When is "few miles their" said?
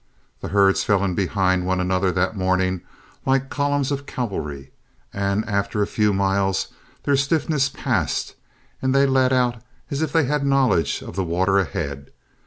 5.85-7.15